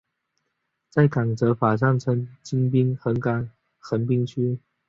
[0.89, 4.57] 在港则法上称为京滨港横滨区。